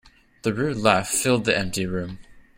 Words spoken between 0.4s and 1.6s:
The rude laugh filled the